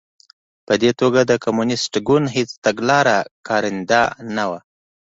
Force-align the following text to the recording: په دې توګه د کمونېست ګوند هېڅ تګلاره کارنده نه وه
په 0.67 0.73
دې 0.81 0.91
توګه 1.01 1.21
د 1.25 1.31
کمونېست 1.45 1.93
ګوند 2.07 2.27
هېڅ 2.35 2.49
تګلاره 2.65 3.17
کارنده 3.47 4.03
نه 4.35 4.45
وه 4.49 4.59